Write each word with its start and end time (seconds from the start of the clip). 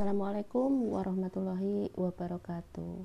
Assalamualaikum 0.00 0.96
warahmatullahi 0.96 1.92
wabarakatuh. 1.92 3.04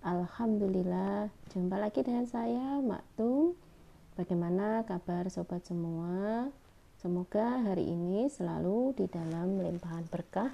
Alhamdulillah, 0.00 1.28
jumpa 1.52 1.76
lagi 1.76 2.00
dengan 2.00 2.24
saya 2.24 2.80
Maktum. 2.80 3.52
Bagaimana 4.16 4.88
kabar 4.88 5.28
sobat 5.28 5.68
semua? 5.68 6.48
Semoga 6.96 7.60
hari 7.68 7.92
ini 7.92 8.32
selalu 8.32 8.96
di 8.96 9.04
dalam 9.04 9.68
limpahan 9.68 10.08
berkah, 10.08 10.48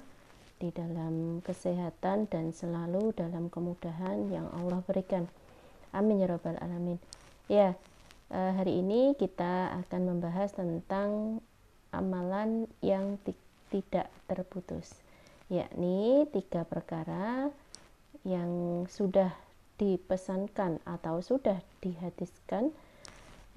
di 0.59 0.75
dalam 0.75 1.39
kesehatan 1.39 2.27
dan 2.27 2.51
selalu 2.51 3.15
dalam 3.15 3.47
kemudahan 3.47 4.27
yang 4.27 4.51
Allah 4.51 4.83
berikan. 4.83 5.31
Amin 5.95 6.19
ya 6.19 6.27
rabbal 6.27 6.59
alamin. 6.59 6.99
Ya, 7.47 7.79
eh, 8.27 8.51
hari 8.59 8.83
ini 8.83 9.15
kita 9.15 9.71
akan 9.87 10.19
membahas 10.19 10.51
tentang 10.51 11.39
amalan 11.95 12.67
yang 12.83 13.15
tidak 13.71 14.11
terputus 14.27 14.99
yakni 15.51 16.23
tiga 16.31 16.63
perkara 16.63 17.51
yang 18.23 18.85
sudah 18.87 19.35
dipesankan 19.75 20.79
atau 20.87 21.19
sudah 21.19 21.59
dihadiskan 21.83 22.71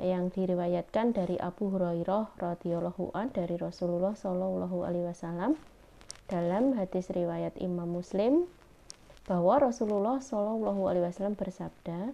yang 0.02 0.35
diriwayatkan 0.35 1.15
dari 1.15 1.38
Abu 1.38 1.71
Hurairah 1.71 2.35
radhiyallahu 2.35 3.15
an 3.15 3.30
dari 3.30 3.55
Rasulullah 3.55 4.19
Shallallahu 4.19 4.83
alaihi 4.83 5.07
wasallam 5.07 5.55
dalam 6.27 6.75
hadis 6.75 7.15
riwayat 7.15 7.55
Imam 7.62 7.87
Muslim 7.87 8.51
bahwa 9.30 9.63
Rasulullah 9.63 10.19
Shallallahu 10.19 10.91
alaihi 10.91 11.07
wasallam 11.07 11.38
bersabda 11.38 12.11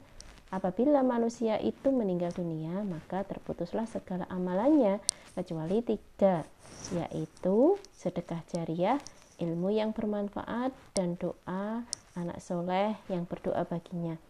apabila 0.52 1.00
manusia 1.00 1.56
itu 1.56 1.88
meninggal 1.88 2.36
dunia 2.36 2.84
maka 2.84 3.24
terputuslah 3.24 3.88
segala 3.88 4.28
amalannya 4.28 5.00
kecuali 5.32 5.80
tiga 5.80 6.44
yaitu 6.92 7.80
sedekah 7.96 8.44
jariah 8.52 9.00
ilmu 9.40 9.72
yang 9.72 9.96
bermanfaat 9.96 10.70
dan 10.92 11.16
doa 11.16 11.82
anak 12.14 12.38
soleh 12.44 12.94
yang 13.08 13.24
berdoa 13.24 13.64
baginya. 13.64 14.20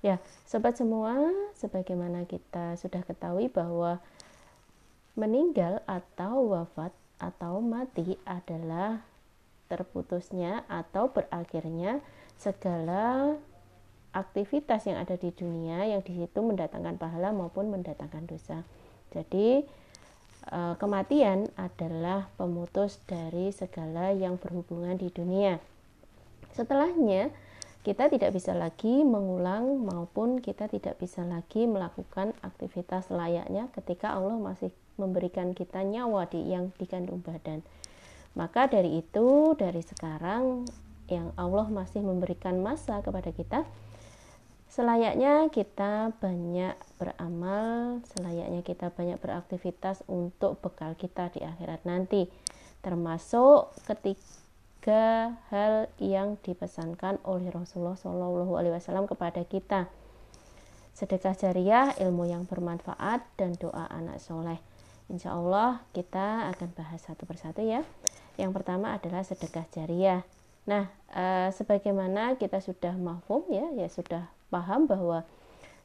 Ya, 0.00 0.16
sobat 0.48 0.80
semua, 0.80 1.12
sebagaimana 1.58 2.24
kita 2.24 2.78
sudah 2.80 3.04
ketahui 3.04 3.52
bahwa 3.52 4.00
meninggal 5.12 5.84
atau 5.84 6.56
wafat 6.56 6.94
atau 7.20 7.60
mati 7.60 8.16
adalah 8.24 9.04
terputusnya 9.68 10.64
atau 10.72 11.12
berakhirnya 11.12 12.00
segala 12.40 13.36
aktivitas 14.10 14.88
yang 14.90 14.98
ada 14.98 15.14
di 15.14 15.30
dunia 15.30 15.86
yang 15.86 16.02
di 16.02 16.16
situ 16.18 16.40
mendatangkan 16.42 16.98
pahala 16.98 17.30
maupun 17.30 17.70
mendatangkan 17.70 18.26
dosa. 18.26 18.66
Jadi 19.14 19.62
kematian 20.50 21.46
adalah 21.54 22.26
pemutus 22.34 22.98
dari 23.06 23.54
segala 23.54 24.10
yang 24.10 24.34
berhubungan 24.34 24.98
di 24.98 25.06
dunia. 25.14 25.62
Setelahnya, 26.50 27.30
kita 27.80 28.12
tidak 28.12 28.36
bisa 28.36 28.52
lagi 28.52 29.06
mengulang 29.06 29.86
maupun 29.88 30.44
kita 30.44 30.68
tidak 30.68 31.00
bisa 31.00 31.24
lagi 31.24 31.64
melakukan 31.64 32.36
aktivitas 32.44 33.08
layaknya 33.08 33.72
ketika 33.72 34.12
Allah 34.12 34.36
masih 34.36 34.68
memberikan 35.00 35.56
kita 35.56 35.80
nyawa 35.80 36.28
di 36.28 36.44
yang 36.44 36.76
dikandung 36.76 37.24
badan. 37.24 37.64
Maka 38.36 38.68
dari 38.68 39.00
itu, 39.00 39.56
dari 39.56 39.80
sekarang 39.80 40.68
yang 41.08 41.32
Allah 41.40 41.66
masih 41.72 42.04
memberikan 42.04 42.60
masa 42.60 43.00
kepada 43.00 43.32
kita, 43.32 43.64
Selayaknya 44.70 45.50
kita 45.50 46.14
banyak 46.22 46.78
beramal, 46.94 48.06
selayaknya 48.14 48.62
kita 48.62 48.94
banyak 48.94 49.18
beraktivitas 49.18 50.06
untuk 50.06 50.62
bekal 50.62 50.94
kita 50.94 51.26
di 51.34 51.42
akhirat 51.42 51.82
nanti, 51.82 52.30
termasuk 52.78 53.74
ketiga 53.82 55.34
hal 55.50 55.90
yang 55.98 56.38
dipesankan 56.38 57.18
oleh 57.26 57.50
Rasulullah 57.50 57.98
Shallallahu 57.98 58.54
Alaihi 58.54 58.78
Wasallam 58.78 59.10
kepada 59.10 59.42
kita: 59.42 59.90
sedekah 60.94 61.34
jariah, 61.34 61.90
ilmu 61.98 62.30
yang 62.30 62.46
bermanfaat, 62.46 63.26
dan 63.34 63.58
doa 63.58 63.90
anak 63.90 64.22
soleh. 64.22 64.62
Insya 65.10 65.34
Allah 65.34 65.82
kita 65.90 66.46
akan 66.54 66.70
bahas 66.78 67.02
satu 67.02 67.26
persatu 67.26 67.66
ya. 67.66 67.82
Yang 68.38 68.62
pertama 68.62 68.94
adalah 68.94 69.26
sedekah 69.26 69.66
jariah. 69.74 70.22
Nah, 70.70 70.86
e, 71.10 71.50
sebagaimana 71.58 72.38
kita 72.38 72.62
sudah 72.62 72.94
mahfum 72.94 73.42
ya, 73.50 73.66
ya 73.74 73.90
sudah 73.90 74.30
paham 74.50 74.90
bahwa 74.90 75.24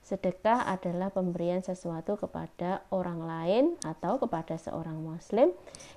sedekah 0.06 0.70
adalah 0.70 1.10
pemberian 1.10 1.66
sesuatu 1.66 2.14
kepada 2.14 2.86
orang 2.94 3.26
lain 3.26 3.66
atau 3.82 4.22
kepada 4.22 4.54
seorang 4.54 5.02
muslim 5.02 5.50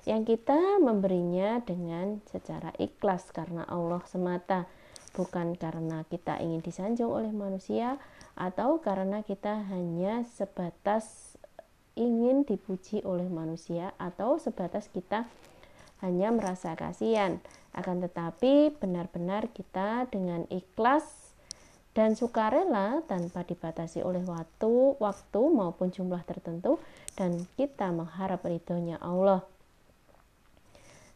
yang 0.09 0.25
kita 0.25 0.81
memberinya 0.81 1.61
dengan 1.61 2.17
secara 2.25 2.73
ikhlas 2.81 3.29
karena 3.29 3.69
Allah 3.69 4.01
semata. 4.09 4.65
Bukan 5.13 5.57
karena 5.57 6.05
kita 6.09 6.37
ingin 6.41 6.61
disanjung 6.61 7.09
oleh 7.09 7.33
manusia 7.33 8.01
atau 8.33 8.81
karena 8.81 9.21
kita 9.25 9.65
hanya 9.69 10.25
sebatas 10.25 11.37
ingin 11.97 12.45
dipuji 12.47 13.05
oleh 13.05 13.27
manusia 13.29 13.93
atau 14.01 14.37
sebatas 14.41 14.89
kita 14.89 15.29
hanya 16.01 16.31
merasa 16.31 16.73
kasihan. 16.73 17.43
Akan 17.75 18.01
tetapi 18.01 18.73
benar-benar 18.79 19.51
kita 19.53 20.09
dengan 20.09 20.47
ikhlas 20.49 21.28
dan 21.97 22.13
sukarela 22.13 23.01
tanpa 23.09 23.41
dibatasi 23.43 24.05
oleh 24.05 24.21
waktu, 24.25 24.95
waktu 25.01 25.41
maupun 25.49 25.89
jumlah 25.89 26.21
tertentu 26.23 26.77
dan 27.17 27.49
kita 27.57 27.89
mengharap 27.89 28.45
ridhonya 28.45 29.01
Allah. 29.01 29.43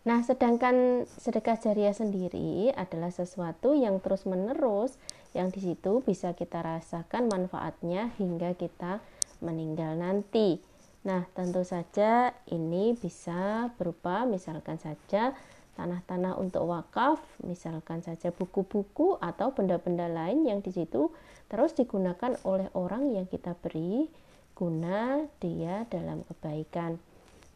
Nah, 0.04 0.20
sedangkan 0.20 1.08
sedekah 1.08 1.56
jariah 1.56 1.96
sendiri 1.96 2.76
adalah 2.76 3.08
sesuatu 3.08 3.72
yang 3.72 4.04
terus-menerus 4.04 5.00
yang 5.32 5.48
di 5.48 5.64
situ 5.64 6.04
bisa 6.04 6.36
kita 6.36 6.60
rasakan 6.60 7.32
manfaatnya 7.32 8.12
hingga 8.20 8.52
kita 8.60 9.00
meninggal 9.40 9.96
nanti. 9.96 10.60
Nah, 11.08 11.24
tentu 11.32 11.64
saja 11.64 12.36
ini 12.52 12.96
bisa 13.00 13.72
berupa 13.80 14.28
misalkan 14.28 14.76
saja 14.76 15.32
tanah-tanah 15.74 16.38
untuk 16.38 16.70
wakaf, 16.70 17.20
misalkan 17.42 18.06
saja 18.06 18.30
buku-buku 18.30 19.18
atau 19.18 19.52
benda-benda 19.52 20.06
lain 20.06 20.46
yang 20.46 20.62
di 20.62 20.70
situ 20.70 21.10
terus 21.50 21.74
digunakan 21.74 22.38
oleh 22.46 22.70
orang 22.78 23.14
yang 23.14 23.26
kita 23.26 23.58
beri 23.58 24.10
guna 24.54 25.26
dia 25.42 25.86
dalam 25.90 26.22
kebaikan. 26.30 27.02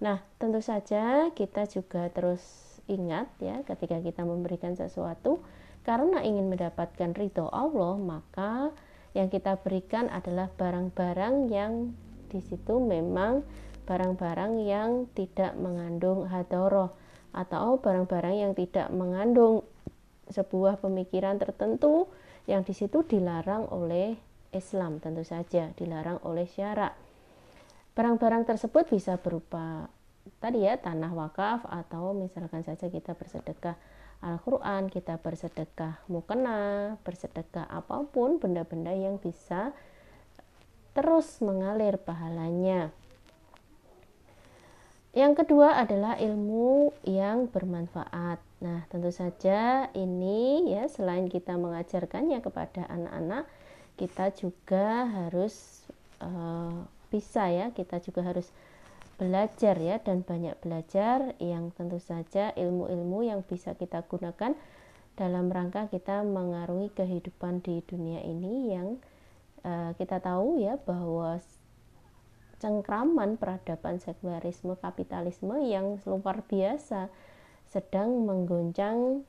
Nah, 0.01 0.21
tentu 0.37 0.61
saja 0.61 1.29
kita 1.33 1.65
juga 1.69 2.09
terus 2.13 2.41
ingat 2.89 3.29
ya 3.41 3.61
ketika 3.65 4.01
kita 4.01 4.21
memberikan 4.25 4.73
sesuatu 4.73 5.41
karena 5.85 6.21
ingin 6.25 6.51
mendapatkan 6.51 7.15
ridho 7.15 7.47
Allah, 7.49 7.95
maka 7.95 8.75
yang 9.15 9.31
kita 9.31 9.57
berikan 9.61 10.11
adalah 10.11 10.51
barang-barang 10.53 11.49
yang 11.49 11.95
di 12.27 12.43
situ 12.43 12.77
memang 12.77 13.41
barang-barang 13.87 14.53
yang 14.67 15.07
tidak 15.15 15.55
mengandung 15.55 16.27
hadoroh 16.27 16.91
atau 17.37 17.77
barang-barang 17.77 18.35
yang 18.41 18.53
tidak 18.57 18.89
mengandung 18.89 19.61
sebuah 20.33 20.81
pemikiran 20.81 21.37
tertentu 21.37 22.09
yang 22.49 22.65
di 22.65 22.73
situ 22.73 23.05
dilarang 23.05 23.69
oleh 23.69 24.17
Islam 24.49 24.97
tentu 24.97 25.21
saja 25.21 25.69
dilarang 25.77 26.17
oleh 26.25 26.49
syarak. 26.49 26.97
Barang-barang 27.93 28.49
tersebut 28.49 28.89
bisa 28.89 29.21
berupa 29.21 29.89
tadi 30.41 30.65
ya 30.65 30.75
tanah 30.81 31.11
wakaf 31.13 31.63
atau 31.69 32.11
misalkan 32.11 32.65
saja 32.65 32.91
kita 32.91 33.15
bersedekah 33.15 33.79
Al-Quran 34.17 34.89
kita 34.89 35.21
bersedekah 35.21 36.01
mukena 36.09 36.93
bersedekah 37.05 37.69
apa 37.69 38.03
pun 38.09 38.41
benda-benda 38.41 38.91
yang 38.91 39.21
bisa 39.21 39.71
terus 40.97 41.39
mengalir 41.39 42.01
pahalanya 42.01 42.89
yang 45.17 45.33
kedua 45.33 45.81
adalah 45.81 46.13
ilmu 46.21 46.93
yang 47.01 47.49
bermanfaat. 47.49 48.37
Nah, 48.61 48.85
tentu 48.93 49.09
saja 49.09 49.89
ini 49.97 50.69
ya 50.69 50.85
selain 50.85 51.25
kita 51.25 51.57
mengajarkannya 51.57 52.37
kepada 52.45 52.85
anak-anak, 52.85 53.49
kita 53.97 54.29
juga 54.37 55.09
harus 55.09 55.81
uh, 56.21 56.85
bisa 57.09 57.49
ya, 57.49 57.73
kita 57.73 57.97
juga 57.97 58.29
harus 58.29 58.53
belajar 59.17 59.73
ya 59.81 59.97
dan 59.97 60.21
banyak 60.21 60.53
belajar 60.61 61.33
yang 61.41 61.73
tentu 61.73 61.97
saja 61.97 62.53
ilmu-ilmu 62.53 63.25
yang 63.25 63.41
bisa 63.41 63.73
kita 63.73 64.05
gunakan 64.05 64.53
dalam 65.17 65.49
rangka 65.49 65.89
kita 65.89 66.21
mengarungi 66.21 66.93
kehidupan 66.93 67.65
di 67.65 67.81
dunia 67.89 68.21
ini 68.21 68.69
yang 68.69 69.01
uh, 69.65 69.97
kita 69.97 70.21
tahu 70.21 70.61
ya 70.61 70.77
bahwa 70.85 71.41
cengkraman 72.57 73.37
peradaban 73.37 74.01
sekularisme 74.01 74.73
kapitalisme 74.81 75.61
yang 75.65 76.01
luar 76.05 76.41
biasa 76.45 77.09
sedang 77.69 78.25
menggoncang 78.25 79.21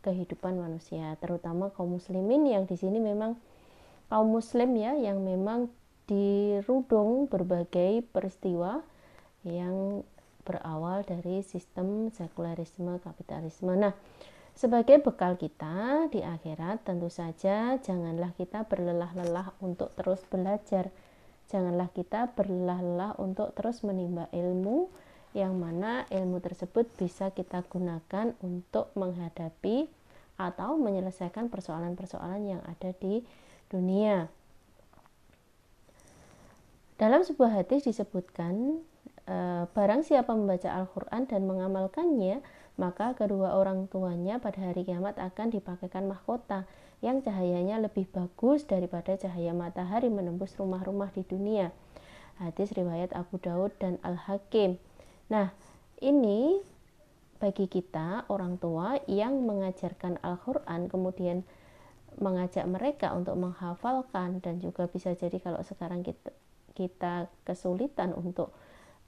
kehidupan 0.00 0.56
manusia 0.56 1.18
terutama 1.18 1.74
kaum 1.74 1.98
muslimin 1.98 2.46
yang 2.46 2.64
di 2.64 2.78
sini 2.78 3.02
memang 3.02 3.34
kaum 4.06 4.30
muslim 4.30 4.72
ya 4.78 4.94
yang 4.94 5.20
memang 5.20 5.66
dirudung 6.06 7.26
berbagai 7.26 8.06
peristiwa 8.14 8.86
yang 9.42 10.06
berawal 10.46 11.02
dari 11.02 11.42
sistem 11.42 12.14
sekularisme 12.14 13.02
kapitalisme. 13.02 13.74
Nah, 13.74 13.90
sebagai 14.54 15.02
bekal 15.02 15.34
kita 15.34 16.06
di 16.14 16.22
akhirat 16.22 16.86
tentu 16.86 17.10
saja 17.10 17.74
janganlah 17.82 18.30
kita 18.38 18.62
berlelah-lelah 18.70 19.58
untuk 19.58 19.90
terus 19.98 20.22
belajar 20.30 20.94
janganlah 21.46 21.90
kita 21.94 22.34
berlelah-lelah 22.34 23.18
untuk 23.22 23.54
terus 23.54 23.86
menimba 23.86 24.26
ilmu 24.34 24.90
yang 25.36 25.60
mana 25.60 26.08
ilmu 26.08 26.40
tersebut 26.40 26.88
bisa 26.96 27.28
kita 27.30 27.60
gunakan 27.68 28.32
untuk 28.40 28.88
menghadapi 28.96 29.84
atau 30.40 30.80
menyelesaikan 30.80 31.52
persoalan-persoalan 31.52 32.56
yang 32.56 32.62
ada 32.64 32.92
di 32.96 33.20
dunia. 33.68 34.32
Dalam 36.96 37.20
sebuah 37.20 37.60
hadis 37.60 37.84
disebutkan 37.84 38.80
eh, 39.28 39.64
barang 39.68 40.02
siapa 40.08 40.32
membaca 40.32 40.72
Al-Qur'an 40.72 41.28
dan 41.28 41.44
mengamalkannya, 41.44 42.40
maka 42.80 43.12
kedua 43.12 43.56
orang 43.56 43.88
tuanya 43.92 44.40
pada 44.40 44.72
hari 44.72 44.88
kiamat 44.88 45.20
akan 45.20 45.52
dipakaikan 45.52 46.08
mahkota 46.08 46.64
yang 47.04 47.20
cahayanya 47.20 47.80
lebih 47.80 48.08
bagus 48.08 48.64
daripada 48.64 49.16
cahaya 49.16 49.52
matahari 49.52 50.08
menembus 50.08 50.56
rumah-rumah 50.56 51.12
di 51.12 51.22
dunia. 51.22 51.72
Hadis 52.40 52.72
riwayat 52.76 53.16
Abu 53.16 53.40
Daud 53.40 53.72
dan 53.80 53.96
Al-Hakim. 54.04 54.76
Nah, 55.32 55.52
ini 56.00 56.60
bagi 57.36 57.68
kita 57.68 58.24
orang 58.32 58.56
tua 58.56 59.00
yang 59.08 59.44
mengajarkan 59.44 60.20
Al-Qur'an 60.24 60.88
kemudian 60.88 61.44
mengajak 62.16 62.64
mereka 62.64 63.12
untuk 63.12 63.36
menghafalkan 63.36 64.40
dan 64.40 64.56
juga 64.56 64.88
bisa 64.88 65.12
jadi 65.12 65.36
kalau 65.36 65.60
sekarang 65.60 66.00
kita 66.00 66.32
kita 66.76 67.28
kesulitan 67.44 68.16
untuk 68.16 68.52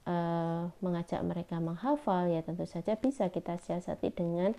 uh, 0.05 0.69
mengajak 0.81 1.21
mereka 1.25 1.57
menghafal 1.57 2.29
ya 2.29 2.45
tentu 2.45 2.69
saja 2.69 2.97
bisa 2.97 3.33
kita 3.33 3.57
siasati 3.57 4.13
dengan 4.13 4.53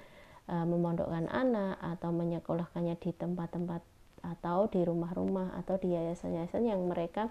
uh, 0.51 0.67
memondokkan 0.67 1.31
anak 1.31 1.79
atau 1.79 2.11
menyekolahkannya 2.11 2.99
di 2.99 3.15
tempat-tempat 3.15 3.81
atau 4.21 4.69
di 4.69 4.85
rumah-rumah 4.85 5.57
atau 5.63 5.81
di 5.81 5.97
yayasan-yayasan 5.97 6.67
yang 6.67 6.83
mereka 6.91 7.31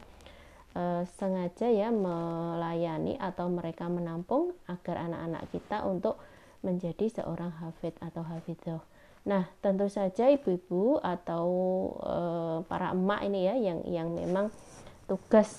uh, 0.74 1.06
sengaja 1.20 1.70
ya 1.70 1.92
melayani 1.92 3.20
atau 3.20 3.52
mereka 3.52 3.86
menampung 3.92 4.56
agar 4.66 5.06
anak-anak 5.06 5.44
kita 5.52 5.84
untuk 5.84 6.18
menjadi 6.64 7.22
seorang 7.22 7.52
hafid 7.60 7.96
atau 8.00 8.24
hafidzah. 8.24 8.84
Nah, 9.28 9.48
tentu 9.60 9.92
saja 9.92 10.32
ibu-ibu 10.32 11.00
atau 11.04 11.46
e, 12.00 12.16
para 12.68 12.96
emak 12.96 13.22
ini 13.28 13.48
ya 13.48 13.56
yang 13.60 13.80
yang 13.88 14.10
memang 14.16 14.48
tugas 15.12 15.52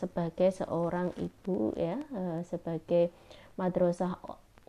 sebagai 0.00 0.48
seorang 0.48 1.12
ibu 1.20 1.76
ya 1.76 2.00
e, 2.08 2.40
sebagai 2.48 3.12
madrasah 3.60 4.16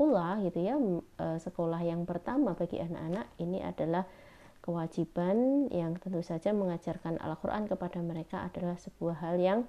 ula 0.02 0.42
gitu 0.42 0.60
ya 0.66 0.76
e, 1.22 1.26
sekolah 1.38 1.82
yang 1.86 2.10
pertama 2.10 2.58
bagi 2.58 2.82
anak-anak 2.82 3.30
ini 3.38 3.62
adalah 3.62 4.10
kewajiban 4.62 5.68
yang 5.74 5.98
tentu 5.98 6.22
saja 6.22 6.54
mengajarkan 6.54 7.18
Al-Qur'an 7.18 7.66
kepada 7.66 8.02
mereka 8.02 8.46
adalah 8.46 8.78
sebuah 8.78 9.18
hal 9.22 9.36
yang 9.42 9.60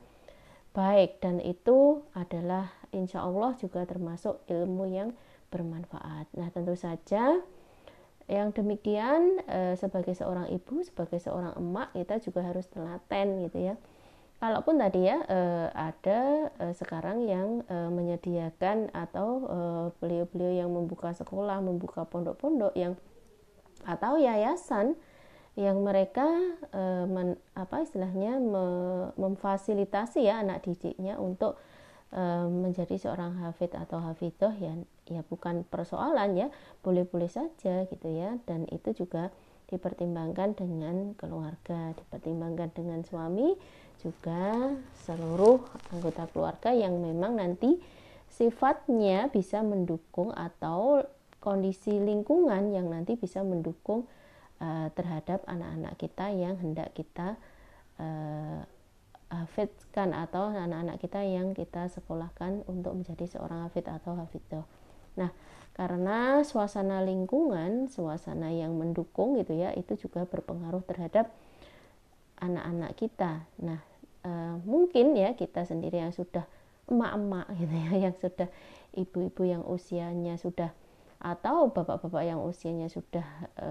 baik 0.73 1.21
dan 1.21 1.41
itu 1.41 2.01
adalah 2.17 2.73
insya 2.93 3.25
Allah 3.25 3.57
juga 3.61 3.85
termasuk 3.85 4.41
ilmu 4.49 4.89
yang 4.89 5.13
bermanfaat. 5.53 6.33
Nah, 6.33 6.49
tentu 6.49 6.73
saja 6.77 7.41
yang 8.25 8.49
demikian 8.57 9.45
e, 9.45 9.77
sebagai 9.77 10.17
seorang 10.17 10.49
ibu, 10.49 10.81
sebagai 10.81 11.21
seorang 11.21 11.53
emak 11.61 11.93
kita 11.93 12.17
juga 12.25 12.41
harus 12.49 12.65
telaten 12.73 13.45
gitu 13.49 13.59
ya. 13.73 13.75
Kalaupun 14.43 14.75
tadi 14.75 15.07
ya 15.07 15.23
e, 15.23 15.39
ada 15.71 16.51
e, 16.59 16.75
sekarang 16.75 17.23
yang 17.31 17.63
e, 17.63 17.77
menyediakan 17.95 18.91
atau 18.91 19.47
beliau-beliau 20.03 20.67
yang 20.67 20.71
membuka 20.75 21.15
sekolah, 21.15 21.63
membuka 21.63 22.03
pondok-pondok 22.03 22.75
yang 22.75 22.99
atau 23.87 24.19
yayasan 24.19 24.99
yang 25.55 25.79
mereka 25.87 26.27
men, 27.07 27.39
apa 27.55 27.87
istilahnya 27.87 28.43
me, 28.43 28.65
memfasilitasi 29.15 30.27
ya 30.27 30.43
anak 30.43 30.67
didiknya 30.67 31.23
untuk 31.23 31.61
menjadi 32.49 32.99
seorang 32.99 33.41
hafid 33.41 33.73
atau 33.73 33.97
hafidoh 34.03 34.53
ya 34.61 34.77
ya 35.09 35.25
bukan 35.27 35.65
persoalan 35.65 36.37
ya 36.37 36.49
boleh-boleh 36.85 37.29
saja 37.29 37.89
gitu 37.89 38.09
ya. 38.11 38.37
Dan 38.45 38.67
itu 38.69 38.93
juga 38.93 39.33
dipertimbangkan 39.73 40.53
dengan 40.53 41.17
keluarga 41.17 41.97
dipertimbangkan 41.97 42.69
dengan 42.77 43.01
suami 43.01 43.57
juga 44.05 44.77
seluruh 45.09 45.65
anggota 45.97 46.29
keluarga 46.29 46.71
yang 46.77 47.01
memang 47.01 47.41
nanti 47.41 47.81
sifatnya 48.29 49.33
bisa 49.33 49.65
mendukung 49.65 50.35
atau 50.37 51.07
kondisi 51.41 51.97
lingkungan 51.97 52.71
yang 52.71 52.93
nanti 52.93 53.17
bisa 53.17 53.41
mendukung 53.43 54.07
uh, 54.63 54.89
terhadap 54.95 55.43
anak-anak 55.49 55.95
kita 55.99 56.31
yang 56.31 56.55
hendak 56.61 56.95
kita 56.95 57.35
uh, 57.99 58.63
hafidkan 59.33 60.13
atau 60.13 60.53
anak-anak 60.53 61.01
kita 61.01 61.25
yang 61.25 61.57
kita 61.57 61.89
sekolahkan 61.89 62.69
untuk 62.69 62.93
menjadi 62.93 63.25
seorang 63.27 63.67
hafid 63.67 63.89
atau 63.89 64.13
hafidah. 64.15 64.65
Nah, 65.19 65.31
karena 65.73 66.45
suasana 66.45 67.01
lingkungan, 67.01 67.89
suasana 67.89 68.53
yang 68.53 68.77
mendukung 68.77 69.41
gitu 69.41 69.57
ya, 69.57 69.73
itu 69.73 69.97
juga 69.97 70.29
berpengaruh 70.29 70.85
terhadap 70.85 71.33
anak-anak 72.41 72.93
kita. 72.99 73.49
Nah, 73.63 73.81
e, 74.21 74.31
mungkin 74.69 75.17
ya 75.17 75.33
kita 75.33 75.65
sendiri 75.65 76.03
yang 76.03 76.13
sudah 76.13 76.45
emak-emak 76.91 77.47
gitu 77.57 77.75
ya, 77.75 77.93
yang 78.09 78.15
sudah 78.19 78.49
ibu-ibu 78.93 79.43
yang 79.49 79.63
usianya 79.65 80.37
sudah 80.37 80.71
atau 81.23 81.71
bapak-bapak 81.71 82.27
yang 82.27 82.43
usianya 82.43 82.91
sudah 82.91 83.25
e, 83.57 83.71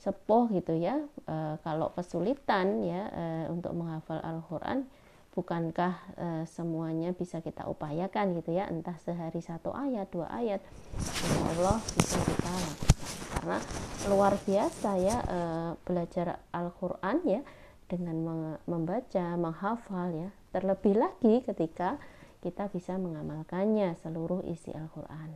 sepuh 0.00 0.48
gitu 0.56 0.72
ya 0.74 1.04
e, 1.28 1.36
kalau 1.60 1.92
kesulitan 1.92 2.80
ya 2.80 3.02
e, 3.12 3.24
untuk 3.52 3.76
menghafal 3.76 4.24
Al-Quran 4.24 4.88
bukankah 5.34 5.94
e, 6.14 6.26
semuanya 6.46 7.10
bisa 7.10 7.42
kita 7.42 7.66
upayakan 7.66 8.38
gitu 8.38 8.54
ya? 8.54 8.70
Entah 8.70 8.94
sehari 9.02 9.42
satu 9.42 9.74
ayat 9.74 10.06
dua 10.14 10.30
ayat 10.30 10.62
Insya 10.94 11.42
Allah 11.58 11.78
bisa 11.82 12.18
kita 12.22 12.48
lakukan. 12.48 12.94
Karena 13.34 13.58
luar 14.06 14.38
biasa 14.46 14.90
ya 15.02 15.16
e, 15.26 15.38
belajar 15.82 16.38
Al-Quran 16.54 17.18
ya 17.26 17.42
dengan 17.90 18.16
membaca 18.64 19.26
menghafal 19.34 20.14
ya. 20.14 20.30
Terlebih 20.54 20.94
lagi 20.96 21.42
ketika 21.42 21.98
kita 22.40 22.70
bisa 22.70 22.94
mengamalkannya 22.94 23.98
seluruh 23.98 24.46
isi 24.46 24.70
Al-Quran. 24.70 25.34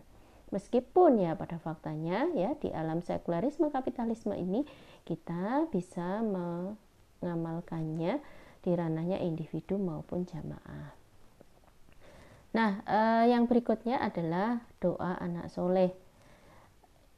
Meskipun 0.48 1.20
ya 1.20 1.36
pada 1.36 1.60
faktanya 1.60 2.32
ya 2.32 2.56
di 2.56 2.72
alam 2.72 3.04
sekularisme 3.04 3.68
kapitalisme 3.68 4.32
ini 4.32 4.64
kita 5.04 5.68
bisa 5.68 6.24
mengamalkannya 6.24 8.20
di 8.62 8.74
ranahnya 8.74 9.18
individu 9.22 9.78
maupun 9.78 10.26
jamaah. 10.26 10.98
Nah, 12.56 12.80
eh, 12.88 13.24
yang 13.30 13.44
berikutnya 13.44 14.00
adalah 14.00 14.64
doa 14.80 15.20
anak 15.20 15.52
soleh, 15.52 15.92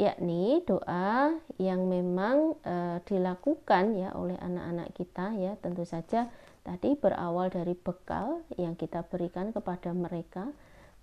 yakni 0.00 0.64
doa 0.64 1.36
yang 1.60 1.84
memang 1.86 2.56
eh, 2.64 2.98
dilakukan 3.04 3.94
ya 4.00 4.16
oleh 4.16 4.40
anak-anak 4.40 4.96
kita 4.96 5.36
ya 5.36 5.52
tentu 5.60 5.84
saja 5.84 6.32
tadi 6.64 6.96
berawal 6.96 7.52
dari 7.52 7.76
bekal 7.76 8.40
yang 8.56 8.74
kita 8.80 9.04
berikan 9.06 9.52
kepada 9.52 9.92
mereka 9.92 10.48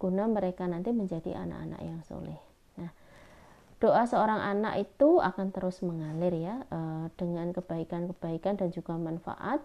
guna 0.01 0.25
mereka 0.25 0.65
nanti 0.65 0.93
menjadi 0.93 1.33
anak-anak 1.37 1.81
yang 1.81 2.01
soleh. 2.05 2.41
Nah, 2.77 2.89
doa 3.77 4.05
seorang 4.05 4.41
anak 4.41 4.81
itu 4.81 5.21
akan 5.21 5.53
terus 5.53 5.81
mengalir 5.85 6.33
ya 6.33 6.55
eh, 6.67 7.05
dengan 7.21 7.53
kebaikan-kebaikan 7.53 8.57
dan 8.57 8.69
juga 8.73 8.97
manfaat 8.97 9.61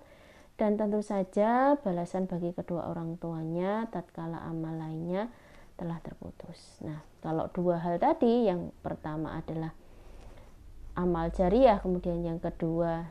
dan 0.62 0.78
tentu 0.78 1.02
saja 1.02 1.74
balasan 1.82 2.30
bagi 2.30 2.54
kedua 2.54 2.86
orang 2.86 3.18
tuanya 3.18 3.90
tatkala 3.90 4.46
amal 4.46 4.78
lainnya 4.78 5.26
telah 5.74 5.98
terputus. 5.98 6.78
Nah, 6.86 7.02
kalau 7.18 7.50
dua 7.50 7.82
hal 7.82 7.98
tadi 7.98 8.46
yang 8.46 8.70
pertama 8.78 9.42
adalah 9.42 9.74
amal 10.94 11.34
jariah, 11.34 11.82
kemudian 11.82 12.22
yang 12.22 12.38
kedua 12.38 13.10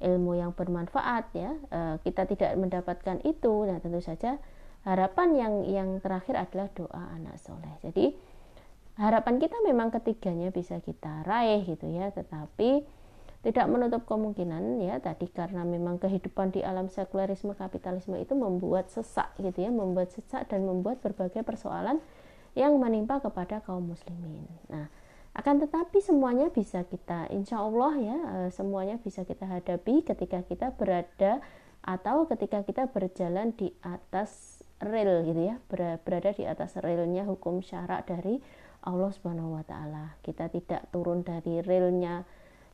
ilmu 0.00 0.40
yang 0.40 0.56
bermanfaat 0.56 1.24
ya, 1.36 1.52
eh, 1.68 1.94
kita 2.00 2.24
tidak 2.32 2.56
mendapatkan 2.56 3.20
itu. 3.20 3.68
Nah, 3.68 3.76
tentu 3.84 4.00
saja 4.00 4.40
harapan 4.84 5.28
yang 5.34 5.54
yang 5.64 5.88
terakhir 6.04 6.36
adalah 6.36 6.68
doa 6.76 7.02
anak 7.16 7.40
soleh 7.40 7.72
jadi 7.80 8.12
harapan 9.00 9.40
kita 9.40 9.56
memang 9.64 9.88
ketiganya 9.90 10.52
bisa 10.52 10.78
kita 10.84 11.24
raih 11.24 11.64
gitu 11.64 11.88
ya 11.88 12.12
tetapi 12.12 12.84
tidak 13.44 13.68
menutup 13.68 14.08
kemungkinan 14.08 14.80
ya 14.80 14.96
tadi 15.04 15.28
karena 15.28 15.62
memang 15.68 16.00
kehidupan 16.00 16.50
di 16.50 16.64
alam 16.64 16.88
sekularisme 16.88 17.52
kapitalisme 17.52 18.16
itu 18.16 18.32
membuat 18.32 18.88
sesak 18.88 19.36
gitu 19.36 19.60
ya 19.60 19.68
membuat 19.68 20.08
sesak 20.10 20.48
dan 20.48 20.64
membuat 20.64 21.04
berbagai 21.04 21.44
persoalan 21.44 22.00
yang 22.56 22.72
menimpa 22.80 23.20
kepada 23.20 23.60
kaum 23.60 23.92
muslimin 23.92 24.48
nah 24.72 24.88
akan 25.36 25.66
tetapi 25.66 26.00
semuanya 26.00 26.48
bisa 26.48 26.88
kita 26.88 27.28
insya 27.28 27.60
Allah 27.60 27.92
ya 28.00 28.16
eh, 28.16 28.50
semuanya 28.50 28.96
bisa 28.96 29.28
kita 29.28 29.44
hadapi 29.44 30.00
ketika 30.00 30.40
kita 30.48 30.72
berada 30.72 31.44
atau 31.84 32.24
ketika 32.24 32.64
kita 32.64 32.88
berjalan 32.88 33.52
di 33.52 33.68
atas 33.84 34.64
rel 34.80 35.20
gitu 35.28 35.52
ya 35.52 35.60
berada 35.68 36.32
di 36.32 36.48
atas 36.48 36.80
relnya 36.80 37.28
hukum 37.28 37.60
syarak 37.60 38.08
dari 38.08 38.40
Allah 38.84 39.10
Subhanahu 39.16 39.56
wa 39.56 39.64
taala. 39.64 40.20
Kita 40.20 40.52
tidak 40.52 40.92
turun 40.92 41.24
dari 41.24 41.64
realnya 41.64 42.22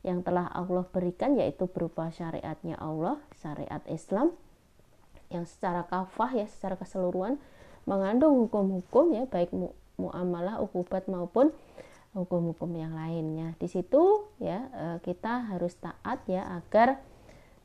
yang 0.01 0.25
telah 0.25 0.49
Allah 0.49 0.85
berikan 0.89 1.37
yaitu 1.37 1.69
berupa 1.69 2.09
syariatnya 2.09 2.77
Allah, 2.81 3.21
syariat 3.37 3.81
Islam 3.85 4.33
yang 5.31 5.47
secara 5.47 5.87
kafah 5.87 6.31
ya 6.35 6.45
secara 6.49 6.75
keseluruhan 6.75 7.39
mengandung 7.85 8.45
hukum-hukum 8.45 9.15
ya 9.15 9.23
baik 9.29 9.53
mu 9.53 9.71
muamalah, 10.01 10.57
ukubat 10.57 11.05
maupun 11.05 11.53
hukum-hukum 12.17 12.73
yang 12.73 12.97
lainnya. 12.97 13.53
Di 13.61 13.69
situ 13.69 14.25
ya 14.41 14.65
eh, 14.73 14.97
kita 15.05 15.45
harus 15.53 15.77
taat 15.77 16.25
ya 16.25 16.41
agar 16.57 16.97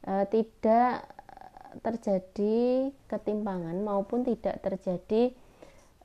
uh, 0.07 0.25
tidak 0.31 1.09
terjadi 1.85 2.89
ketimpangan 3.11 3.77
maupun 3.85 4.25
tidak 4.25 4.65
terjadi 4.65 5.35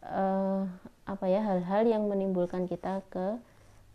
uh, 0.03 0.67
apa 1.07 1.25
ya 1.31 1.39
hal-hal 1.43 1.87
yang 1.87 2.11
menimbulkan 2.11 2.67
kita 2.67 3.05
ke 3.07 3.39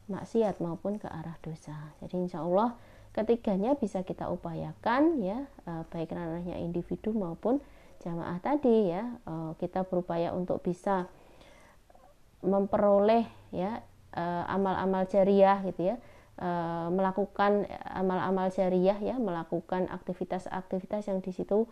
maksiat 0.07 0.63
maupun 0.63 0.99
ke 1.03 1.07
arah 1.11 1.35
dosa. 1.43 1.75
Jadi 2.03 2.27
insya 2.27 2.43
Allah 2.43 2.75
ketiganya 3.15 3.75
bisa 3.75 4.05
kita 4.05 4.29
upayakan 4.29 5.25
ya 5.25 5.49
uh, 5.65 5.83
baik 5.89 6.13
ranahnya 6.13 6.61
individu 6.61 7.17
maupun 7.17 7.65
jamaah 8.05 8.37
tadi 8.45 8.93
ya 8.93 9.09
uh, 9.25 9.57
kita 9.57 9.89
berupaya 9.89 10.37
untuk 10.37 10.61
bisa 10.61 11.09
memperoleh 12.45 13.25
ya 13.51 13.81
amal-amal 14.49 15.05
jariah 15.05 15.61
gitu 15.69 15.93
ya 15.93 15.97
melakukan 16.93 17.65
amal-amal 17.85 18.53
syariah 18.53 18.97
ya, 19.01 19.17
melakukan 19.17 19.89
aktivitas-aktivitas 19.89 21.09
yang 21.09 21.25
di 21.25 21.33
situ 21.33 21.65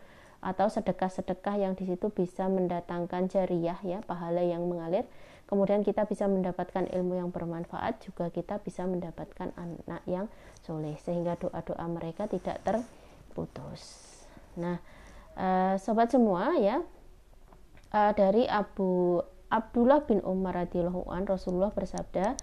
atau 0.45 0.69
sedekah-sedekah 0.69 1.57
yang 1.57 1.73
di 1.77 1.89
situ 1.89 2.13
bisa 2.13 2.49
mendatangkan 2.49 3.29
jariah 3.29 3.77
ya, 3.85 4.01
pahala 4.05 4.41
yang 4.41 4.65
mengalir. 4.69 5.05
Kemudian 5.45 5.85
kita 5.85 6.09
bisa 6.09 6.25
mendapatkan 6.25 6.89
ilmu 6.89 7.21
yang 7.21 7.29
bermanfaat, 7.29 8.01
juga 8.01 8.33
kita 8.33 8.65
bisa 8.65 8.89
mendapatkan 8.89 9.53
anak 9.55 10.03
yang 10.09 10.27
soleh 10.65 10.97
sehingga 11.05 11.37
doa-doa 11.37 11.85
mereka 11.87 12.25
tidak 12.25 12.65
terputus. 12.65 14.09
Nah, 14.57 14.81
uh, 15.37 15.77
sobat 15.77 16.09
semua 16.09 16.57
ya, 16.57 16.81
uh, 17.93 18.13
dari 18.17 18.49
Abu 18.49 19.21
Abdullah 19.53 20.03
bin 20.09 20.25
Umar 20.25 20.57
radhiyallahu 20.57 21.13
an 21.13 21.29
Rasulullah 21.29 21.71
bersabda, 21.71 22.35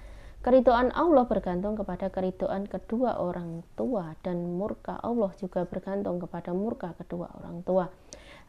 Keridoan 0.41 0.89
Allah 0.97 1.29
bergantung 1.29 1.77
kepada 1.77 2.09
keridoan 2.09 2.65
kedua 2.65 3.21
orang 3.21 3.61
tua 3.77 4.17
dan 4.25 4.57
murka 4.57 4.97
Allah 4.97 5.29
juga 5.37 5.69
bergantung 5.69 6.17
kepada 6.17 6.49
murka 6.49 6.97
kedua 6.97 7.29
orang 7.37 7.61
tua. 7.61 7.93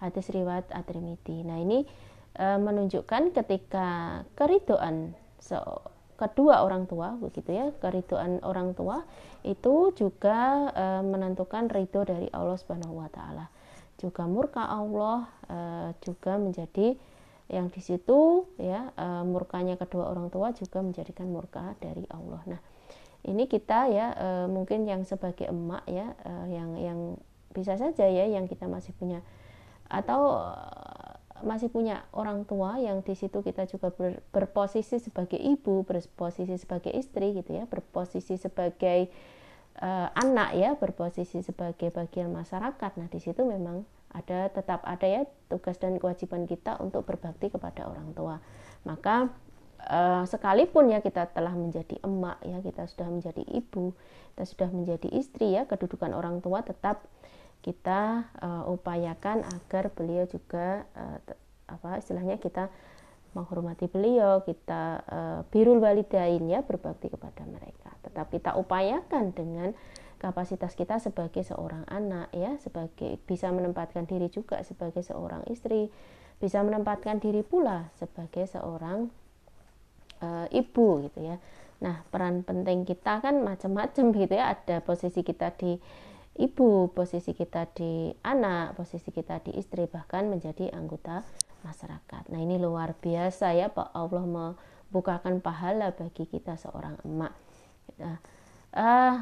Hadis 0.00 0.32
riwayat 0.32 0.72
At-Tirmidzi. 0.72 1.44
Nah, 1.44 1.60
ini 1.60 1.84
e, 2.36 2.46
menunjukkan 2.60 3.32
ketika 3.36 4.22
keridoan 4.36 5.16
so, 5.42 5.58
kedua 6.22 6.62
orang 6.62 6.86
tua 6.86 7.18
begitu 7.18 7.50
ya, 7.50 7.66
keridoan 7.82 8.38
orang 8.46 8.78
tua 8.78 9.02
itu 9.42 9.90
juga 9.98 10.70
e, 10.70 10.86
menentukan 11.02 11.66
ridho 11.66 12.06
dari 12.06 12.30
Allah 12.30 12.54
Subhanahu 12.54 13.02
wa 13.02 13.10
taala. 13.10 13.50
Juga 13.98 14.30
murka 14.30 14.62
Allah 14.62 15.26
e, 15.50 15.58
juga 16.06 16.38
menjadi 16.38 16.94
yang 17.50 17.68
di 17.68 17.82
situ 17.82 18.46
ya 18.56 18.94
e, 18.94 19.06
murkanya 19.26 19.74
kedua 19.74 20.14
orang 20.14 20.30
tua 20.30 20.54
juga 20.54 20.78
menjadikan 20.78 21.26
murka 21.26 21.74
dari 21.82 22.06
Allah. 22.14 22.40
Nah, 22.46 22.60
ini 23.26 23.50
kita 23.50 23.90
ya 23.90 24.06
e, 24.14 24.28
mungkin 24.46 24.86
yang 24.86 25.02
sebagai 25.02 25.50
emak 25.50 25.82
ya 25.90 26.14
e, 26.22 26.32
yang 26.54 26.70
yang 26.78 26.98
bisa 27.50 27.74
saja 27.76 28.06
ya 28.06 28.30
yang 28.30 28.46
kita 28.46 28.70
masih 28.70 28.94
punya 28.96 29.20
atau 29.92 30.40
masih 31.42 31.68
punya 31.68 32.06
orang 32.14 32.46
tua 32.46 32.78
yang 32.78 33.02
di 33.02 33.14
situ 33.14 33.42
kita 33.42 33.66
juga 33.68 33.90
ber, 33.92 34.22
berposisi 34.30 34.98
sebagai 34.98 35.38
ibu, 35.38 35.86
berposisi 35.86 36.56
sebagai 36.56 36.90
istri 36.94 37.36
gitu 37.36 37.52
ya, 37.52 37.64
berposisi 37.68 38.38
sebagai 38.38 39.10
uh, 39.78 40.08
anak 40.16 40.54
ya, 40.56 40.70
berposisi 40.78 41.42
sebagai 41.42 41.90
bagian 41.90 42.32
masyarakat. 42.32 42.90
Nah, 42.98 43.08
di 43.10 43.18
situ 43.20 43.42
memang 43.44 43.86
ada 44.12 44.52
tetap 44.52 44.84
ada 44.84 45.06
ya 45.08 45.24
tugas 45.48 45.80
dan 45.80 45.96
kewajiban 45.96 46.44
kita 46.44 46.76
untuk 46.78 47.08
berbakti 47.08 47.48
kepada 47.48 47.88
orang 47.88 48.12
tua 48.12 48.44
maka 48.84 49.32
uh, 49.88 50.24
sekalipun 50.28 50.92
ya 50.92 51.00
kita 51.00 51.32
telah 51.32 51.56
menjadi 51.56 51.96
emak 52.04 52.38
ya 52.44 52.60
kita 52.60 52.84
sudah 52.86 53.08
menjadi 53.08 53.42
ibu 53.48 53.96
kita 54.36 54.44
sudah 54.44 54.68
menjadi 54.68 55.08
istri 55.16 55.56
ya 55.56 55.64
kedudukan 55.64 56.12
orang 56.12 56.44
tua 56.44 56.60
tetap 56.60 57.08
kita 57.62 58.26
uh, 58.42 58.66
upayakan 58.68 59.46
agar 59.46 59.94
beliau 59.94 60.26
juga 60.26 60.84
uh, 60.98 61.18
apa 61.70 62.02
istilahnya 62.02 62.36
kita 62.42 62.68
menghormati 63.32 63.88
beliau 63.88 64.44
kita 64.44 64.82
uh, 65.08 65.40
birul 65.48 65.80
walidain 65.80 66.44
ya 66.50 66.60
berbakti 66.60 67.08
kepada 67.08 67.46
mereka. 67.48 67.94
Tetap 68.04 68.28
kita 68.28 68.58
upayakan 68.60 69.32
dengan 69.32 69.72
kapasitas 70.20 70.78
kita 70.78 71.02
sebagai 71.02 71.42
seorang 71.42 71.82
anak 71.90 72.30
ya 72.30 72.54
sebagai 72.62 73.18
bisa 73.26 73.50
menempatkan 73.50 74.06
diri 74.06 74.30
juga 74.30 74.62
sebagai 74.62 75.02
seorang 75.02 75.42
istri 75.50 75.90
bisa 76.38 76.62
menempatkan 76.62 77.18
diri 77.18 77.42
pula 77.42 77.90
sebagai 77.98 78.46
seorang 78.46 79.10
e, 80.22 80.28
ibu 80.54 81.02
gitu 81.06 81.26
ya. 81.26 81.42
Nah 81.82 82.06
peran 82.10 82.46
penting 82.46 82.86
kita 82.86 83.18
kan 83.18 83.42
macam-macam 83.42 84.04
gitu 84.14 84.34
ya. 84.34 84.54
Ada 84.54 84.78
posisi 84.82 85.26
kita 85.26 85.54
di 85.58 85.74
ibu 86.40 86.88
posisi 86.96 87.36
kita 87.36 87.68
di 87.76 88.08
anak 88.24 88.78
posisi 88.80 89.12
kita 89.12 89.44
di 89.44 89.52
istri 89.60 89.84
bahkan 89.84 90.32
menjadi 90.32 90.72
anggota 90.72 91.20
masyarakat. 91.62 92.32
Nah 92.32 92.40
ini 92.40 92.56
luar 92.56 92.96
biasa 92.96 93.52
ya 93.52 93.68
Pak 93.68 93.92
Allah 93.92 94.24
membukakan 94.24 95.44
pahala 95.44 95.92
bagi 95.92 96.24
kita 96.24 96.56
seorang 96.56 96.96
emak. 97.04 97.32
Nah, 98.00 98.18
uh, 98.74 99.14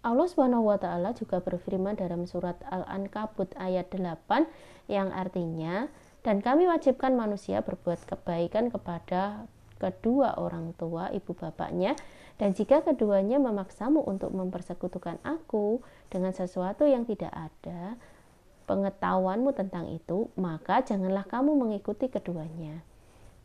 Allah 0.00 0.26
Subhanahu 0.32 0.64
wa 0.64 0.80
taala 0.80 1.12
juga 1.12 1.44
berfirman 1.44 1.92
dalam 1.92 2.24
surat 2.24 2.56
Al-Ankabut 2.72 3.52
ayat 3.60 3.92
8 3.92 4.48
yang 4.88 5.12
artinya 5.12 5.92
dan 6.24 6.40
kami 6.40 6.64
wajibkan 6.68 7.16
manusia 7.16 7.60
berbuat 7.60 8.08
kebaikan 8.08 8.72
kepada 8.72 9.44
kedua 9.80 10.36
orang 10.36 10.76
tua 10.76 11.08
ibu 11.10 11.32
bapaknya 11.32 11.96
dan 12.36 12.52
jika 12.52 12.84
keduanya 12.84 13.40
memaksamu 13.40 14.04
untuk 14.04 14.32
mempersekutukan 14.36 15.20
aku 15.24 15.80
dengan 16.12 16.36
sesuatu 16.36 16.84
yang 16.84 17.08
tidak 17.08 17.32
ada 17.32 17.96
pengetahuanmu 18.70 19.50
tentang 19.50 19.90
itu 19.90 20.30
maka 20.38 20.86
janganlah 20.86 21.26
kamu 21.26 21.58
mengikuti 21.58 22.06
keduanya. 22.06 22.86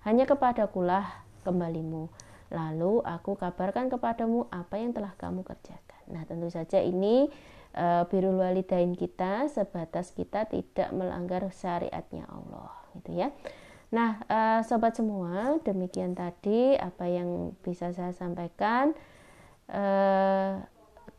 Hanya 0.06 0.30
kepadakulah 0.30 1.25
kembalimu. 1.42 2.13
Lalu 2.54 3.01
aku 3.01 3.34
kabarkan 3.34 3.89
kepadamu 3.89 4.46
apa 4.54 4.77
yang 4.77 4.94
telah 4.94 5.18
kamu 5.18 5.42
kerjakan. 5.42 6.01
Nah, 6.13 6.22
tentu 6.30 6.54
saja 6.54 6.77
ini 6.77 7.25
e, 7.74 7.86
birrul 8.06 8.38
walidain 8.38 8.94
kita 8.94 9.50
sebatas 9.50 10.13
kita 10.13 10.46
tidak 10.46 10.94
melanggar 10.94 11.42
syariatnya 11.50 12.30
Allah, 12.30 12.70
gitu 12.94 13.18
ya. 13.18 13.34
Nah, 13.96 14.20
e, 14.28 14.40
sobat 14.68 15.00
semua, 15.00 15.56
demikian 15.64 16.20
tadi 16.20 16.75
apa 16.75 17.08
yang 17.08 17.56
bisa 17.64 17.96
saya 17.96 18.12
sampaikan. 18.12 18.92
E, 19.72 19.84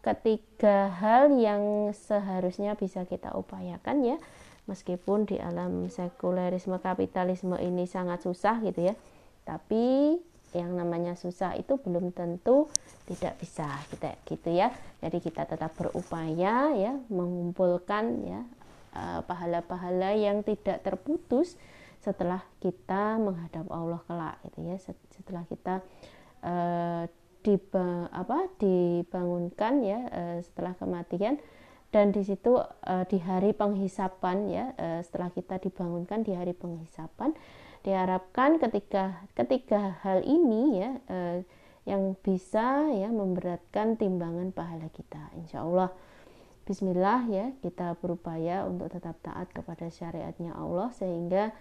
ketiga 0.04 0.92
hal 0.92 1.33
yang 1.40 1.97
seharusnya 1.97 2.76
bisa 2.76 3.09
kita 3.09 3.33
upayakan 3.33 4.04
ya, 4.04 4.16
meskipun 4.68 5.25
di 5.25 5.40
alam 5.40 5.88
sekulerisme 5.88 6.76
kapitalisme 6.76 7.56
ini 7.56 7.88
sangat 7.88 8.28
susah 8.28 8.61
gitu 8.61 8.92
ya. 8.92 8.95
Tapi 9.49 10.21
yang 10.52 10.76
namanya 10.76 11.16
susah 11.16 11.56
itu 11.56 11.80
belum 11.80 12.12
tentu 12.12 12.68
tidak 13.04 13.37
bisa 13.40 13.66
kita 13.92 14.16
gitu 14.25 14.56
ya 14.56 14.73
jadi 15.04 15.18
kita 15.21 15.45
tetap 15.45 15.76
berupaya 15.76 16.73
ya 16.73 16.97
mengumpulkan 17.12 18.04
ya 18.25 18.40
eh, 18.97 19.21
pahala-pahala 19.26 20.16
yang 20.16 20.40
tidak 20.47 20.80
terputus 20.80 21.61
setelah 22.03 22.43
kita 22.62 23.19
menghadap 23.19 23.67
Allah 23.71 24.00
kelak 24.07 24.37
gitu 24.49 24.59
ya. 24.65 24.76
Setelah 25.12 25.45
kita 25.49 25.75
uh, 26.43 27.05
apa 28.11 28.50
dibangunkan 28.59 29.87
ya 29.87 30.00
uh, 30.11 30.38
setelah 30.43 30.75
kematian. 30.79 31.38
Dan 31.95 32.11
di 32.11 32.26
situ 32.26 32.59
uh, 32.59 33.05
di 33.07 33.23
hari 33.23 33.55
penghisapan 33.55 34.50
ya 34.50 34.65
uh, 34.75 35.00
setelah 35.07 35.31
kita 35.31 35.62
dibangunkan 35.62 36.26
di 36.26 36.35
hari 36.35 36.53
penghisapan 36.53 37.33
diharapkan 37.87 38.59
ketika 38.59 39.23
ketiga 39.38 40.03
hal 40.03 40.26
ini 40.26 40.83
ya 40.83 40.91
eh, 41.07 41.38
yang 41.87 42.19
bisa 42.19 42.91
ya 42.91 43.07
memberatkan 43.15 43.95
timbangan 43.95 44.50
pahala 44.50 44.91
kita. 44.91 45.31
Insya 45.38 45.62
Allah 45.62 45.95
Bismillah 46.67 47.31
ya 47.31 47.55
kita 47.62 47.95
berupaya 48.03 48.67
untuk 48.67 48.91
tetap 48.91 49.23
taat 49.23 49.55
kepada 49.55 49.87
syariatnya 49.87 50.50
Allah 50.59 50.91
sehingga 50.99 51.55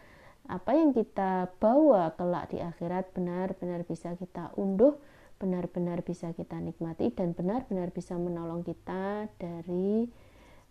apa 0.45 0.77
yang 0.77 0.93
kita 0.93 1.49
bawa 1.57 2.13
kelak 2.13 2.53
di 2.53 2.61
akhirat 2.61 3.09
benar-benar 3.17 3.81
bisa 3.87 4.13
kita 4.13 4.53
unduh 4.55 4.93
benar-benar 5.41 6.05
bisa 6.05 6.31
kita 6.31 6.61
nikmati 6.61 7.11
dan 7.11 7.35
benar-benar 7.35 7.91
bisa 7.91 8.15
menolong 8.15 8.63
kita 8.63 9.27
dari 9.35 10.07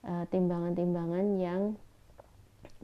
eh, 0.06 0.24
timbangan-timbangan 0.30 1.26
uh, 1.36 1.40
yang 1.42 1.62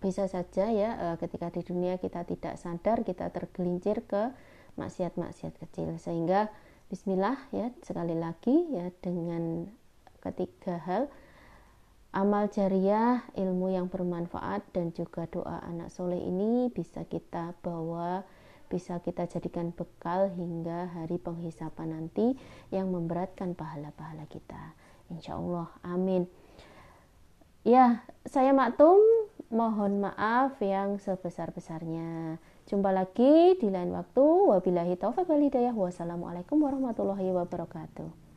bisa 0.00 0.28
saja 0.28 0.68
ya 0.68 0.90
eh, 0.96 1.16
ketika 1.20 1.52
di 1.52 1.64
dunia 1.64 1.96
kita 2.00 2.24
tidak 2.24 2.56
sadar 2.56 3.04
kita 3.04 3.32
tergelincir 3.32 4.04
ke 4.04 4.32
maksiat-maksiat 4.76 5.56
kecil. 5.60 5.96
Sehingga 6.00 6.52
bismillah 6.88 7.36
ya 7.52 7.72
sekali 7.84 8.16
lagi 8.16 8.66
ya 8.72 8.88
dengan 9.00 9.68
ketiga 10.20 10.80
hal 10.84 11.02
amal 12.10 12.50
jariah, 12.50 13.22
ilmu 13.38 13.70
yang 13.70 13.86
bermanfaat 13.86 14.66
dan 14.74 14.90
juga 14.90 15.30
doa 15.30 15.62
anak 15.62 15.94
soleh 15.94 16.18
ini 16.18 16.66
bisa 16.74 17.06
kita 17.06 17.54
bawa 17.62 18.26
bisa 18.70 19.02
kita 19.02 19.26
jadikan 19.26 19.74
bekal 19.74 20.30
hingga 20.30 20.94
hari 20.94 21.18
penghisapan 21.18 21.90
nanti 21.90 22.38
yang 22.70 22.94
memberatkan 22.94 23.58
pahala-pahala 23.58 24.30
kita. 24.30 24.78
Insya 25.10 25.34
Allah 25.38 25.66
amin. 25.82 26.30
Ya 27.66 28.06
saya 28.22 28.54
maktum 28.54 29.02
mohon 29.50 29.98
maaf 29.98 30.54
yang 30.62 31.02
sebesar-besarnya. 31.02 32.38
Jumpa 32.70 32.94
lagi 32.94 33.58
di 33.58 33.66
lain 33.66 33.90
waktu. 33.90 34.22
Wabillahi 34.22 34.94
taufiq 34.94 35.26
wal 35.26 35.42
hidayah. 35.42 35.74
Wassalamualaikum 35.74 36.62
warahmatullahi 36.62 37.34
wabarakatuh 37.34 38.19